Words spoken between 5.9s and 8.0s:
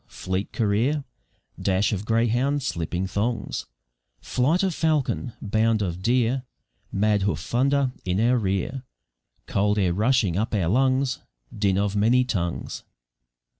deer, Mad hoof thunder